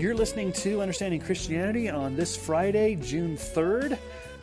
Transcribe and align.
You're 0.00 0.14
listening 0.14 0.54
to 0.54 0.80
Understanding 0.80 1.20
Christianity 1.20 1.90
on 1.90 2.16
this 2.16 2.34
Friday, 2.34 2.94
June 2.94 3.36
3rd. 3.36 3.98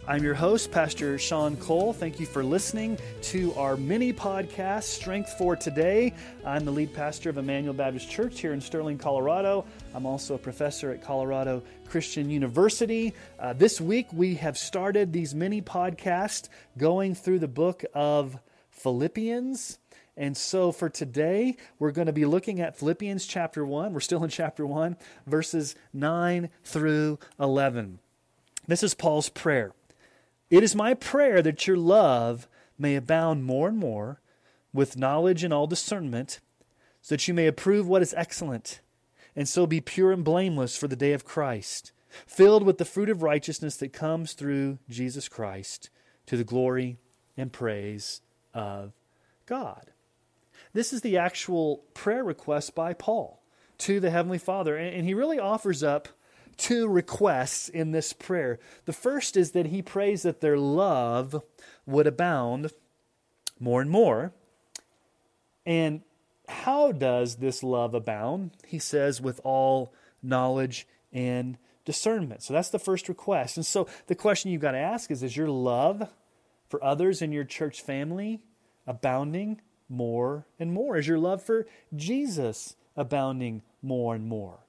I'm 0.07 0.23
your 0.23 0.35
host, 0.35 0.69
Pastor 0.69 1.17
Sean 1.17 1.57
Cole. 1.57 1.93
Thank 1.93 2.19
you 2.19 2.27
for 2.27 2.43
listening 2.43 2.99
to 3.23 3.55
our 3.55 3.75
mini 3.75 4.13
podcast, 4.13 4.83
Strength 4.83 5.33
for 5.35 5.55
Today. 5.55 6.13
I'm 6.45 6.63
the 6.63 6.69
lead 6.69 6.93
pastor 6.93 7.31
of 7.31 7.39
Emmanuel 7.39 7.73
Baptist 7.73 8.07
Church 8.07 8.39
here 8.39 8.53
in 8.53 8.61
Sterling, 8.61 8.99
Colorado. 8.99 9.65
I'm 9.95 10.05
also 10.05 10.35
a 10.35 10.37
professor 10.37 10.91
at 10.91 11.01
Colorado 11.01 11.63
Christian 11.89 12.29
University. 12.29 13.15
Uh, 13.39 13.53
this 13.53 13.81
week, 13.81 14.05
we 14.13 14.35
have 14.35 14.59
started 14.59 15.11
these 15.11 15.33
mini 15.33 15.63
podcasts 15.63 16.49
going 16.77 17.15
through 17.15 17.39
the 17.39 17.47
book 17.47 17.83
of 17.95 18.37
Philippians. 18.69 19.79
And 20.17 20.35
so 20.35 20.71
for 20.71 20.89
today, 20.89 21.55
we're 21.77 21.91
going 21.91 22.07
to 22.07 22.13
be 22.13 22.25
looking 22.25 22.59
at 22.59 22.75
Philippians 22.75 23.27
chapter 23.27 23.63
1. 23.63 23.93
We're 23.93 23.99
still 23.99 24.23
in 24.23 24.31
chapter 24.31 24.65
1, 24.65 24.97
verses 25.27 25.75
9 25.93 26.49
through 26.63 27.19
11. 27.39 27.99
This 28.67 28.81
is 28.81 28.95
Paul's 28.95 29.29
prayer. 29.29 29.73
It 30.49 30.63
is 30.63 30.75
my 30.75 30.95
prayer 30.95 31.43
that 31.43 31.67
your 31.67 31.77
love 31.77 32.47
may 32.79 32.95
abound 32.95 33.43
more 33.43 33.67
and 33.67 33.77
more 33.77 34.19
with 34.73 34.97
knowledge 34.97 35.43
and 35.43 35.53
all 35.53 35.67
discernment, 35.67 36.39
so 37.01 37.13
that 37.13 37.27
you 37.27 37.33
may 37.33 37.45
approve 37.45 37.87
what 37.87 38.01
is 38.01 38.13
excellent, 38.17 38.81
and 39.35 39.47
so 39.47 39.67
be 39.67 39.79
pure 39.79 40.11
and 40.11 40.23
blameless 40.23 40.75
for 40.75 40.87
the 40.87 40.95
day 40.95 41.13
of 41.13 41.25
Christ, 41.25 41.91
filled 42.25 42.63
with 42.63 42.77
the 42.77 42.85
fruit 42.85 43.09
of 43.09 43.23
righteousness 43.23 43.77
that 43.77 43.93
comes 43.93 44.33
through 44.33 44.79
Jesus 44.89 45.29
Christ, 45.29 45.89
to 46.25 46.35
the 46.35 46.43
glory 46.43 46.97
and 47.37 47.53
praise 47.53 48.21
of 48.53 48.93
God. 49.45 49.91
This 50.73 50.93
is 50.93 51.01
the 51.01 51.17
actual 51.17 51.83
prayer 51.93 52.23
request 52.23 52.75
by 52.75 52.93
Paul 52.93 53.41
to 53.79 53.99
the 53.99 54.09
Heavenly 54.09 54.37
Father. 54.37 54.75
And 54.75 55.05
he 55.05 55.13
really 55.13 55.39
offers 55.39 55.83
up 55.83 56.09
two 56.57 56.87
requests 56.87 57.69
in 57.69 57.91
this 57.91 58.13
prayer. 58.13 58.59
The 58.85 58.93
first 58.93 59.37
is 59.37 59.51
that 59.51 59.67
he 59.67 59.81
prays 59.81 60.23
that 60.23 60.41
their 60.41 60.57
love 60.57 61.43
would 61.85 62.07
abound 62.07 62.71
more 63.59 63.81
and 63.81 63.89
more. 63.89 64.33
And 65.65 66.01
how 66.47 66.91
does 66.91 67.35
this 67.35 67.61
love 67.61 67.93
abound? 67.93 68.51
He 68.65 68.79
says, 68.79 69.21
with 69.21 69.39
all 69.43 69.93
knowledge 70.23 70.87
and 71.11 71.57
discernment. 71.85 72.43
So 72.43 72.53
that's 72.53 72.69
the 72.69 72.79
first 72.79 73.07
request. 73.07 73.57
And 73.57 73.65
so 73.65 73.87
the 74.07 74.15
question 74.15 74.51
you've 74.51 74.61
got 74.61 74.71
to 74.71 74.77
ask 74.77 75.11
is 75.11 75.23
Is 75.23 75.37
your 75.37 75.49
love 75.49 76.09
for 76.67 76.83
others 76.83 77.21
in 77.21 77.31
your 77.31 77.43
church 77.43 77.81
family 77.81 78.41
abounding 78.85 79.61
more 79.89 80.45
and 80.59 80.71
more? 80.71 80.97
Is 80.97 81.07
your 81.07 81.19
love 81.19 81.41
for 81.41 81.65
Jesus 81.95 82.75
abounding 82.95 83.61
more 83.81 84.15
and 84.15 84.25
more? 84.25 84.59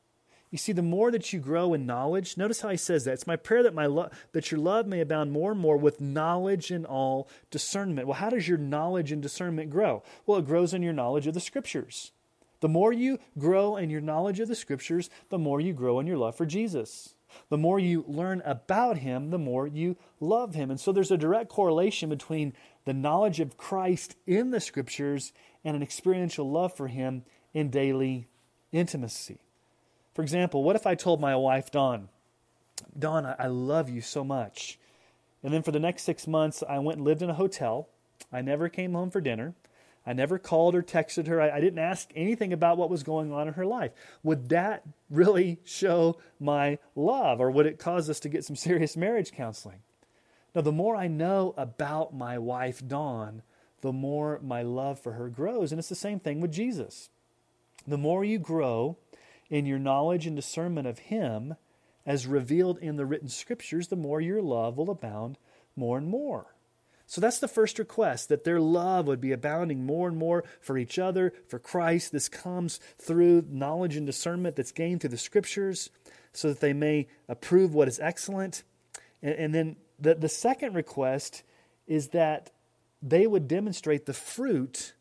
You 0.50 0.56
see, 0.56 0.72
the 0.72 0.83
more 0.83 1.10
that 1.10 1.33
you 1.33 1.41
grow 1.41 1.75
in 1.75 1.84
knowledge, 1.84 2.38
notice 2.38 2.62
how 2.62 2.70
he 2.70 2.78
says 2.78 3.05
that. 3.05 3.12
It's 3.12 3.27
my 3.27 3.36
prayer 3.36 3.62
that 3.64 3.75
my 3.75 3.84
lo- 3.84 4.08
that 4.33 4.50
your 4.50 4.60
love 4.60 4.86
may 4.86 5.00
abound 5.00 5.30
more 5.30 5.52
and 5.52 5.60
more 5.60 5.77
with 5.77 6.00
knowledge 6.00 6.70
and 6.70 6.86
all 6.86 7.28
discernment. 7.50 8.06
Well, 8.06 8.19
how 8.19 8.30
does 8.30 8.48
your 8.48 8.56
knowledge 8.56 9.12
and 9.12 9.20
discernment 9.20 9.69
grow? 9.69 10.02
Well, 10.25 10.38
it 10.38 10.47
grows 10.47 10.72
in 10.72 10.83
your 10.83 10.94
knowledge 10.94 11.27
of 11.27 11.34
the 11.34 11.41
scriptures. 11.41 12.12
The 12.60 12.69
more 12.69 12.92
you 12.92 13.19
grow 13.38 13.77
in 13.77 13.91
your 13.91 14.00
knowledge 14.00 14.41
of 14.41 14.48
the 14.48 14.55
scriptures, 14.55 15.10
the 15.28 15.38
more 15.38 15.60
you 15.60 15.75
grow 15.75 16.00
in 16.00 16.06
your 16.06 16.16
love 16.16 16.34
for 16.34 16.47
Jesus. 16.47 17.14
The 17.50 17.58
more 17.58 17.78
you 17.78 18.05
learn 18.08 18.42
about 18.44 18.98
him, 18.98 19.30
the 19.30 19.38
more 19.38 19.66
you 19.66 19.97
love 20.19 20.54
him. 20.54 20.71
And 20.71 20.81
so 20.81 20.92
there's 20.92 21.10
a 21.10 21.19
direct 21.19 21.50
correlation 21.50 22.09
between 22.09 22.54
the 22.88 22.94
knowledge 22.94 23.38
of 23.38 23.59
Christ 23.59 24.16
in 24.26 24.50
the 24.50 24.60
scriptures 24.60 25.34
and 25.62 25.76
an 25.76 25.82
experiential 25.82 26.50
love 26.50 26.75
for 26.75 26.88
him 26.88 27.22
in 27.53 27.69
daily 27.69 28.28
intimacy. 28.72 29.41
For 30.15 30.22
example, 30.22 30.65
what 30.65 30.75
if 30.75 30.87
I 30.87 30.94
told 30.94 31.21
my 31.21 31.37
wife, 31.37 31.71
Dawn, 31.71 32.09
Dawn, 32.98 33.34
I 33.38 33.47
love 33.48 33.91
you 33.91 34.00
so 34.00 34.25
much. 34.25 34.78
And 35.43 35.53
then 35.53 35.62
for 35.62 35.71
the 35.71 35.78
next 35.78 36.04
six 36.04 36.27
months, 36.27 36.62
I 36.66 36.78
went 36.78 36.97
and 36.97 37.04
lived 37.04 37.21
in 37.21 37.28
a 37.28 37.34
hotel. 37.34 37.88
I 38.32 38.41
never 38.41 38.71
came 38.71 38.94
home 38.94 39.10
for 39.10 39.21
dinner. 39.21 39.54
I 40.06 40.15
never 40.15 40.38
called 40.38 40.75
or 40.75 40.82
texted 40.82 41.27
her. 41.27 41.43
I, 41.43 41.50
I, 41.50 41.60
didn't 41.60 41.81
ask 41.81 42.09
anything 42.16 42.54
about 42.54 42.78
what 42.78 42.88
was 42.88 43.03
going 43.03 43.31
on 43.31 43.48
in 43.48 43.54
her 43.54 43.66
life. 43.66 43.93
Would 44.22 44.48
that 44.48 44.82
really 45.10 45.59
show 45.65 46.16
my 46.41 46.78
love, 46.97 47.38
or 47.38 47.50
would 47.50 47.66
it 47.66 47.78
cause 47.78 48.09
us 48.09 48.19
to 48.21 48.31
get 48.31 48.44
some 48.44 48.56
serious 48.56 48.97
marriage 48.97 49.32
counseling? 49.32 49.81
Now, 50.58 50.62
the 50.62 50.72
more 50.72 50.96
I 50.96 51.06
know 51.06 51.54
about 51.56 52.12
my 52.12 52.36
wife, 52.36 52.82
Dawn, 52.84 53.42
the 53.80 53.92
more 53.92 54.41
my 54.42 54.62
love 54.62 54.98
for 54.98 55.12
her 55.12 55.28
grows. 55.28 55.70
And 55.70 55.78
it's 55.78 55.88
the 55.88 55.94
same 55.94 56.19
thing 56.19 56.41
with 56.41 56.50
Jesus. 56.50 57.10
The 57.86 57.96
more 57.96 58.24
you 58.24 58.41
grow 58.41 58.98
in 59.48 59.66
your 59.66 59.78
knowledge 59.78 60.26
and 60.26 60.34
discernment 60.34 60.88
of 60.88 60.98
Him, 60.98 61.54
as 62.04 62.26
revealed 62.26 62.76
in 62.78 62.97
the 62.97 63.06
written 63.06 63.28
scriptures, 63.28 63.86
the 63.86 63.94
more 63.94 64.20
your 64.20 64.42
love 64.42 64.76
will 64.76 64.91
abound 64.91 65.38
more 65.76 65.97
and 65.97 66.08
more. 66.08 66.56
So 67.06 67.20
that's 67.20 67.38
the 67.38 67.47
first 67.47 67.78
request 67.78 68.28
that 68.28 68.42
their 68.42 68.60
love 68.60 69.06
would 69.06 69.20
be 69.20 69.30
abounding 69.30 69.86
more 69.86 70.08
and 70.08 70.16
more 70.16 70.42
for 70.60 70.76
each 70.76 70.98
other, 70.98 71.32
for 71.47 71.60
Christ. 71.60 72.10
This 72.10 72.28
comes 72.28 72.80
through 72.98 73.44
knowledge 73.48 73.94
and 73.94 74.06
discernment 74.06 74.56
that's 74.56 74.72
gained 74.72 75.02
through 75.02 75.10
the 75.10 75.18
scriptures, 75.18 75.88
so 76.32 76.48
that 76.48 76.58
they 76.58 76.72
may 76.72 77.06
approve 77.28 77.74
what 77.74 77.86
is 77.86 78.00
excellent. 78.00 78.64
And, 79.22 79.34
and 79.36 79.54
then 79.54 79.76
the, 79.98 80.14
the 80.14 80.28
second 80.28 80.75
request 80.75 81.42
is 81.86 82.09
that 82.09 82.50
they 83.03 83.26
would 83.26 83.48
demonstrate 83.48 84.06
the 84.06 84.12
fruit 84.12 84.92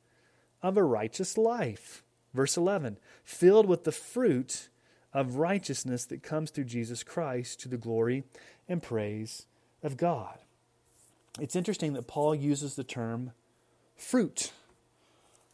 of 0.61 0.77
a 0.77 0.83
righteous 0.83 1.37
life. 1.37 2.03
Verse 2.33 2.57
11 2.57 2.97
filled 3.23 3.65
with 3.65 3.83
the 3.83 3.91
fruit 3.91 4.69
of 5.13 5.35
righteousness 5.35 6.05
that 6.05 6.21
comes 6.21 6.51
through 6.51 6.65
Jesus 6.65 7.03
Christ 7.03 7.59
to 7.61 7.69
the 7.69 7.77
glory 7.77 8.23
and 8.67 8.83
praise 8.83 9.45
of 9.81 9.97
God. 9.97 10.37
It's 11.39 11.55
interesting 11.55 11.93
that 11.93 12.07
Paul 12.07 12.35
uses 12.35 12.75
the 12.75 12.83
term 12.83 13.31
fruit. 13.95 14.51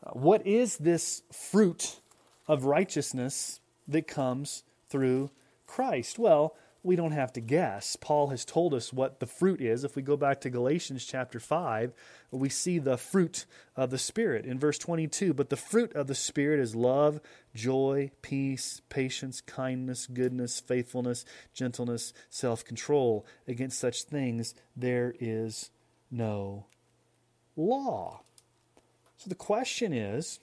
Uh, 0.06 0.12
what 0.12 0.46
is 0.46 0.78
this 0.78 1.24
fruit 1.32 2.00
of 2.48 2.66
righteousness 2.66 3.60
that 3.88 4.08
comes 4.08 4.64
through 4.90 5.30
Christ? 5.66 6.20
Well, 6.20 6.56
we 6.84 6.98
don't 6.98 7.14
have 7.14 7.32
to 7.34 7.42
guess. 7.42 7.96
Paul 7.96 8.28
has 8.28 8.44
told 8.44 8.74
us 8.74 8.92
what 8.92 9.22
the 9.22 9.26
fruit 9.26 9.62
is. 9.62 9.86
If 9.86 9.96
we 9.96 10.02
go 10.02 10.18
back 10.18 10.42
to 10.42 10.50
Galatians 10.50 11.06
chapter 11.06 11.40
5, 11.40 11.94
we 12.30 12.50
see 12.50 12.78
the 12.78 12.98
fruit 12.98 13.46
of 13.78 13.90
the 13.90 13.98
Spirit 13.98 14.46
in 14.46 14.60
verse 14.60 14.78
22. 14.78 15.34
But 15.34 15.50
the 15.50 15.56
fruit 15.56 15.94
of 15.94 16.08
the 16.08 16.16
Spirit 16.16 16.60
is 16.60 16.76
love, 16.76 17.22
joy, 17.56 18.12
peace, 18.22 18.82
patience, 18.90 19.40
kindness, 19.40 20.08
goodness, 20.08 20.60
faithfulness, 20.60 21.24
gentleness, 21.54 22.14
self 22.30 22.66
control. 22.66 23.26
Against 23.48 23.80
such 23.80 24.04
things 24.04 24.54
there 24.76 25.16
is 25.22 25.72
no 26.12 26.66
law. 27.56 28.24
So 29.18 29.30
the 29.30 29.36
question 29.36 29.94
is 29.94 30.40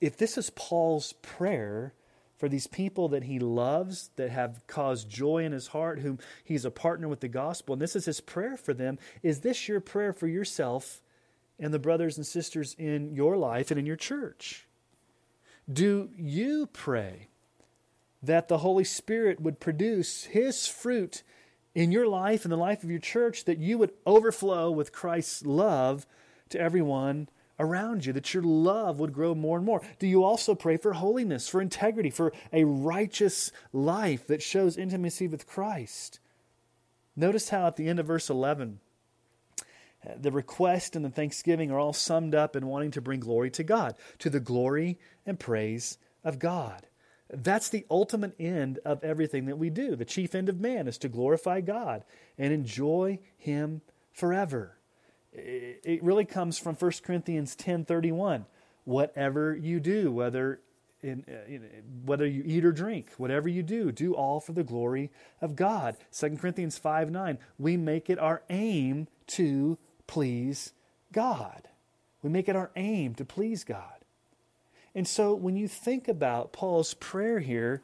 if 0.00 0.16
this 0.16 0.36
is 0.36 0.50
Paul's 0.50 1.12
prayer, 1.22 1.94
for 2.40 2.48
these 2.48 2.66
people 2.66 3.08
that 3.10 3.24
he 3.24 3.38
loves, 3.38 4.10
that 4.16 4.30
have 4.30 4.66
caused 4.66 5.10
joy 5.10 5.44
in 5.44 5.52
his 5.52 5.68
heart, 5.68 6.00
whom 6.00 6.18
he's 6.42 6.64
a 6.64 6.70
partner 6.70 7.06
with 7.06 7.20
the 7.20 7.28
gospel. 7.28 7.74
And 7.74 7.82
this 7.82 7.94
is 7.94 8.06
his 8.06 8.22
prayer 8.22 8.56
for 8.56 8.72
them. 8.72 8.98
Is 9.22 9.40
this 9.40 9.68
your 9.68 9.78
prayer 9.78 10.14
for 10.14 10.26
yourself 10.26 11.02
and 11.58 11.72
the 11.72 11.78
brothers 11.78 12.16
and 12.16 12.26
sisters 12.26 12.74
in 12.78 13.14
your 13.14 13.36
life 13.36 13.70
and 13.70 13.78
in 13.78 13.84
your 13.84 13.96
church? 13.96 14.66
Do 15.70 16.08
you 16.16 16.66
pray 16.72 17.28
that 18.22 18.48
the 18.48 18.58
Holy 18.58 18.84
Spirit 18.84 19.40
would 19.40 19.60
produce 19.60 20.24
his 20.24 20.66
fruit 20.66 21.22
in 21.74 21.92
your 21.92 22.06
life 22.06 22.44
and 22.44 22.52
the 22.52 22.56
life 22.56 22.82
of 22.82 22.90
your 22.90 23.00
church, 23.00 23.44
that 23.44 23.58
you 23.58 23.76
would 23.76 23.92
overflow 24.06 24.70
with 24.70 24.92
Christ's 24.92 25.44
love 25.44 26.06
to 26.48 26.58
everyone 26.58 27.28
around 27.60 28.06
you, 28.06 28.12
that 28.14 28.34
your 28.34 28.42
love 28.42 28.98
would 28.98 29.12
grow 29.12 29.34
more 29.34 29.58
and 29.58 29.66
more. 29.66 29.82
Do 29.98 30.06
you 30.06 30.24
also 30.24 30.54
pray 30.54 30.76
for 30.76 30.94
holiness, 30.94 31.48
for 31.48 31.60
integrity, 31.60 32.10
for 32.10 32.32
a 32.52 32.64
righteous 32.64 33.52
life 33.72 34.26
that 34.26 34.42
shows 34.42 34.76
intimacy 34.76 35.28
with 35.28 35.46
Christ? 35.46 36.18
Notice 37.14 37.50
how 37.50 37.66
at 37.66 37.76
the 37.76 37.86
end 37.86 38.00
of 38.00 38.06
verse 38.06 38.30
11, 38.30 38.80
the 40.16 40.32
request 40.32 40.96
and 40.96 41.04
the 41.04 41.10
thanksgiving 41.10 41.70
are 41.70 41.78
all 41.78 41.92
summed 41.92 42.34
up 42.34 42.56
in 42.56 42.66
wanting 42.66 42.90
to 42.92 43.02
bring 43.02 43.20
glory 43.20 43.50
to 43.50 43.62
God, 43.62 43.94
to 44.18 44.30
the 44.30 44.40
glory 44.40 44.98
and 45.26 45.38
praise 45.38 45.98
of 46.24 46.38
God. 46.38 46.86
That's 47.28 47.68
the 47.68 47.86
ultimate 47.90 48.34
end 48.40 48.80
of 48.84 49.04
everything 49.04 49.44
that 49.46 49.58
we 49.58 49.70
do. 49.70 49.94
The 49.94 50.04
chief 50.04 50.34
end 50.34 50.48
of 50.48 50.58
man 50.58 50.88
is 50.88 50.98
to 50.98 51.08
glorify 51.08 51.60
God 51.60 52.02
and 52.38 52.52
enjoy 52.52 53.20
Him 53.36 53.82
forever 54.12 54.79
it 55.32 56.02
really 56.02 56.24
comes 56.24 56.58
from 56.58 56.74
1 56.74 57.02
Corinthians 57.02 57.54
10:31. 57.56 58.46
Whatever 58.84 59.54
you 59.54 59.78
do, 59.78 60.10
whether 60.10 60.60
in, 61.02 61.24
uh, 61.28 61.46
in, 61.46 61.62
whether 62.04 62.26
you 62.26 62.42
eat 62.44 62.64
or 62.64 62.72
drink, 62.72 63.08
whatever 63.16 63.48
you 63.48 63.62
do, 63.62 63.90
do 63.92 64.14
all 64.14 64.40
for 64.40 64.52
the 64.52 64.64
glory 64.64 65.10
of 65.40 65.56
God. 65.56 65.96
2 66.12 66.36
Corinthians 66.36 66.78
5 66.78 67.10
9, 67.10 67.38
we 67.58 67.76
make 67.76 68.10
it 68.10 68.18
our 68.18 68.42
aim 68.50 69.08
to 69.28 69.78
please 70.06 70.72
God. 71.12 71.68
We 72.22 72.30
make 72.30 72.48
it 72.48 72.56
our 72.56 72.70
aim 72.76 73.14
to 73.14 73.24
please 73.24 73.64
God. 73.64 74.04
And 74.94 75.06
so 75.06 75.34
when 75.34 75.56
you 75.56 75.68
think 75.68 76.08
about 76.08 76.52
Paul's 76.52 76.94
prayer 76.94 77.38
here, 77.38 77.82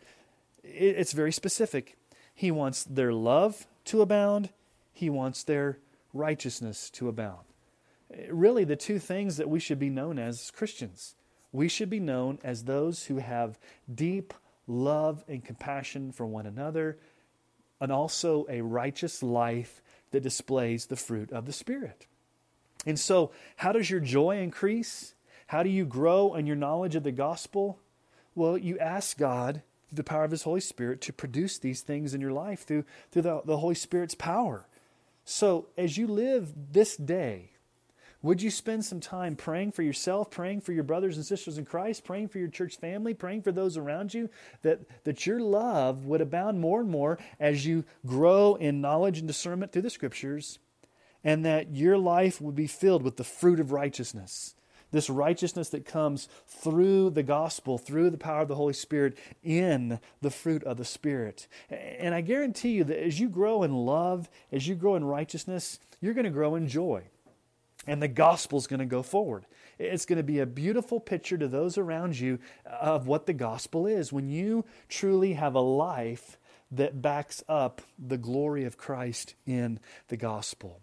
it's 0.62 1.12
very 1.12 1.32
specific. 1.32 1.96
He 2.34 2.50
wants 2.50 2.84
their 2.84 3.12
love 3.12 3.66
to 3.86 4.02
abound, 4.02 4.50
He 4.92 5.08
wants 5.08 5.42
their 5.44 5.78
righteousness 6.16 6.90
to 6.90 7.08
abound. 7.08 7.44
Really, 8.30 8.64
the 8.64 8.76
two 8.76 8.98
things 8.98 9.36
that 9.36 9.48
we 9.48 9.60
should 9.60 9.78
be 9.78 9.90
known 9.90 10.18
as 10.18 10.50
Christians. 10.50 11.14
We 11.52 11.68
should 11.68 11.90
be 11.90 12.00
known 12.00 12.38
as 12.44 12.64
those 12.64 13.06
who 13.06 13.18
have 13.18 13.58
deep 13.92 14.34
love 14.66 15.24
and 15.28 15.44
compassion 15.44 16.12
for 16.12 16.26
one 16.26 16.46
another, 16.46 16.98
and 17.80 17.92
also 17.92 18.46
a 18.48 18.60
righteous 18.60 19.22
life 19.22 19.82
that 20.10 20.22
displays 20.22 20.86
the 20.86 20.96
fruit 20.96 21.32
of 21.32 21.46
the 21.46 21.52
Spirit. 21.52 22.06
And 22.84 22.98
so, 22.98 23.32
how 23.56 23.72
does 23.72 23.90
your 23.90 24.00
joy 24.00 24.38
increase? 24.38 25.14
How 25.48 25.62
do 25.62 25.68
you 25.68 25.84
grow 25.84 26.34
in 26.34 26.46
your 26.46 26.56
knowledge 26.56 26.94
of 26.94 27.02
the 27.02 27.12
gospel? 27.12 27.78
Well, 28.34 28.56
you 28.56 28.78
ask 28.78 29.18
God, 29.18 29.62
through 29.88 29.96
the 29.96 30.04
power 30.04 30.24
of 30.24 30.30
His 30.30 30.42
Holy 30.42 30.60
Spirit, 30.60 31.00
to 31.02 31.12
produce 31.12 31.58
these 31.58 31.80
things 31.80 32.14
in 32.14 32.20
your 32.20 32.32
life 32.32 32.64
through, 32.64 32.84
through 33.10 33.22
the, 33.22 33.42
the 33.44 33.58
Holy 33.58 33.74
Spirit's 33.74 34.14
power. 34.14 34.66
So, 35.28 35.66
as 35.76 35.98
you 35.98 36.06
live 36.06 36.52
this 36.70 36.96
day, 36.96 37.50
would 38.22 38.40
you 38.42 38.50
spend 38.50 38.84
some 38.84 39.00
time 39.00 39.34
praying 39.34 39.72
for 39.72 39.82
yourself, 39.82 40.30
praying 40.30 40.60
for 40.60 40.72
your 40.72 40.84
brothers 40.84 41.16
and 41.16 41.26
sisters 41.26 41.58
in 41.58 41.64
Christ, 41.64 42.04
praying 42.04 42.28
for 42.28 42.38
your 42.38 42.48
church 42.48 42.76
family, 42.76 43.12
praying 43.12 43.42
for 43.42 43.50
those 43.50 43.76
around 43.76 44.14
you, 44.14 44.30
that, 44.62 44.82
that 45.02 45.26
your 45.26 45.40
love 45.40 46.06
would 46.06 46.20
abound 46.20 46.60
more 46.60 46.80
and 46.80 46.88
more 46.88 47.18
as 47.40 47.66
you 47.66 47.84
grow 48.06 48.54
in 48.54 48.80
knowledge 48.80 49.18
and 49.18 49.26
discernment 49.26 49.72
through 49.72 49.82
the 49.82 49.90
scriptures, 49.90 50.60
and 51.24 51.44
that 51.44 51.74
your 51.74 51.98
life 51.98 52.40
would 52.40 52.54
be 52.54 52.68
filled 52.68 53.02
with 53.02 53.16
the 53.16 53.24
fruit 53.24 53.58
of 53.58 53.72
righteousness? 53.72 54.55
This 54.92 55.10
righteousness 55.10 55.68
that 55.70 55.84
comes 55.84 56.28
through 56.46 57.10
the 57.10 57.22
gospel, 57.22 57.76
through 57.78 58.10
the 58.10 58.18
power 58.18 58.42
of 58.42 58.48
the 58.48 58.54
Holy 58.54 58.72
Spirit, 58.72 59.18
in 59.42 60.00
the 60.22 60.30
fruit 60.30 60.62
of 60.64 60.76
the 60.76 60.84
Spirit. 60.84 61.48
And 61.70 62.14
I 62.14 62.20
guarantee 62.20 62.70
you 62.70 62.84
that 62.84 63.04
as 63.04 63.18
you 63.18 63.28
grow 63.28 63.62
in 63.62 63.74
love, 63.74 64.30
as 64.52 64.68
you 64.68 64.74
grow 64.74 64.94
in 64.94 65.04
righteousness, 65.04 65.78
you're 66.00 66.14
going 66.14 66.24
to 66.24 66.30
grow 66.30 66.54
in 66.54 66.68
joy 66.68 67.04
and 67.86 68.02
the 68.02 68.08
gospel 68.08 68.58
is 68.58 68.66
going 68.66 68.80
to 68.80 68.86
go 68.86 69.02
forward. 69.02 69.46
It's 69.78 70.06
going 70.06 70.16
to 70.16 70.22
be 70.22 70.40
a 70.40 70.46
beautiful 70.46 71.00
picture 71.00 71.38
to 71.38 71.48
those 71.48 71.78
around 71.78 72.18
you 72.18 72.38
of 72.64 73.06
what 73.06 73.26
the 73.26 73.32
gospel 73.32 73.86
is 73.86 74.12
when 74.12 74.28
you 74.28 74.64
truly 74.88 75.34
have 75.34 75.54
a 75.54 75.60
life 75.60 76.38
that 76.70 77.00
backs 77.00 77.44
up 77.48 77.82
the 77.98 78.18
glory 78.18 78.64
of 78.64 78.76
Christ 78.76 79.34
in 79.46 79.78
the 80.08 80.16
gospel. 80.16 80.80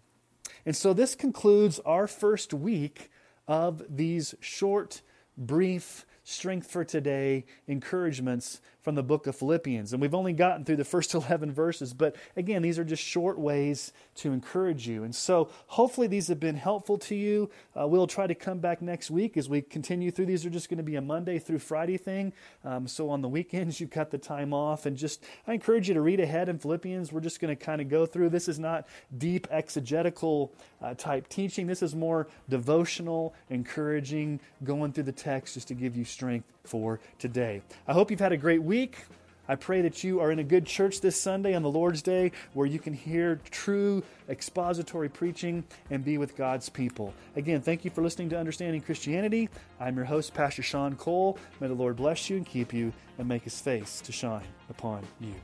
And 0.64 0.74
so 0.74 0.94
this 0.94 1.14
concludes 1.14 1.78
our 1.80 2.06
first 2.06 2.54
week 2.54 3.10
of 3.48 3.82
these 3.88 4.34
short, 4.40 5.02
brief, 5.36 6.06
strength 6.22 6.70
for 6.70 6.84
today 6.84 7.44
encouragements 7.68 8.60
from 8.84 8.94
the 8.94 9.02
book 9.02 9.26
of 9.26 9.34
Philippians. 9.34 9.94
And 9.94 10.02
we've 10.02 10.14
only 10.14 10.34
gotten 10.34 10.64
through 10.64 10.76
the 10.76 10.84
first 10.84 11.14
11 11.14 11.52
verses, 11.52 11.94
but 11.94 12.14
again, 12.36 12.60
these 12.60 12.78
are 12.78 12.84
just 12.84 13.02
short 13.02 13.38
ways 13.38 13.92
to 14.16 14.30
encourage 14.30 14.86
you. 14.86 15.04
And 15.04 15.14
so 15.14 15.48
hopefully 15.66 16.06
these 16.06 16.28
have 16.28 16.38
been 16.38 16.56
helpful 16.56 16.98
to 16.98 17.14
you. 17.14 17.50
Uh, 17.74 17.88
we'll 17.88 18.06
try 18.06 18.26
to 18.26 18.34
come 18.34 18.58
back 18.58 18.82
next 18.82 19.10
week 19.10 19.38
as 19.38 19.48
we 19.48 19.62
continue 19.62 20.10
through. 20.10 20.26
These 20.26 20.44
are 20.44 20.50
just 20.50 20.68
going 20.68 20.76
to 20.76 20.84
be 20.84 20.96
a 20.96 21.00
Monday 21.00 21.38
through 21.38 21.60
Friday 21.60 21.96
thing. 21.96 22.34
Um, 22.62 22.86
so 22.86 23.08
on 23.08 23.22
the 23.22 23.28
weekends, 23.28 23.80
you 23.80 23.88
cut 23.88 24.10
the 24.10 24.18
time 24.18 24.52
off. 24.52 24.84
And 24.84 24.96
just, 24.98 25.24
I 25.46 25.54
encourage 25.54 25.88
you 25.88 25.94
to 25.94 26.02
read 26.02 26.20
ahead 26.20 26.50
in 26.50 26.58
Philippians. 26.58 27.10
We're 27.10 27.20
just 27.20 27.40
going 27.40 27.56
to 27.56 27.64
kind 27.64 27.80
of 27.80 27.88
go 27.88 28.04
through. 28.04 28.28
This 28.28 28.48
is 28.48 28.58
not 28.58 28.86
deep 29.16 29.48
exegetical 29.50 30.52
uh, 30.82 30.94
type 30.94 31.28
teaching, 31.28 31.66
this 31.66 31.82
is 31.82 31.94
more 31.94 32.28
devotional, 32.48 33.34
encouraging, 33.48 34.38
going 34.62 34.92
through 34.92 35.04
the 35.04 35.12
text 35.12 35.54
just 35.54 35.68
to 35.68 35.74
give 35.74 35.96
you 35.96 36.04
strength 36.04 36.46
for 36.64 37.00
today. 37.18 37.62
I 37.86 37.92
hope 37.92 38.10
you've 38.10 38.20
had 38.20 38.32
a 38.32 38.36
great 38.36 38.62
week. 38.74 39.04
I 39.46 39.54
pray 39.54 39.82
that 39.82 40.02
you 40.02 40.18
are 40.18 40.32
in 40.32 40.40
a 40.40 40.42
good 40.42 40.66
church 40.66 41.00
this 41.00 41.20
Sunday 41.20 41.54
on 41.54 41.62
the 41.62 41.70
Lord's 41.70 42.02
Day 42.02 42.32
where 42.54 42.66
you 42.66 42.80
can 42.80 42.92
hear 42.92 43.40
true 43.52 44.02
expository 44.28 45.08
preaching 45.08 45.62
and 45.90 46.04
be 46.04 46.18
with 46.18 46.36
God's 46.36 46.68
people. 46.68 47.14
Again, 47.36 47.60
thank 47.60 47.84
you 47.84 47.92
for 47.92 48.02
listening 48.02 48.30
to 48.30 48.36
Understanding 48.36 48.80
Christianity. 48.80 49.48
I'm 49.78 49.94
your 49.94 50.06
host, 50.06 50.34
Pastor 50.34 50.64
Sean 50.64 50.96
Cole. 50.96 51.38
May 51.60 51.68
the 51.68 51.74
Lord 51.74 51.94
bless 51.94 52.28
you 52.28 52.36
and 52.36 52.44
keep 52.44 52.72
you 52.72 52.92
and 53.16 53.28
make 53.28 53.44
his 53.44 53.60
face 53.60 54.00
to 54.00 54.10
shine 54.10 54.42
upon 54.68 55.04
you. 55.20 55.34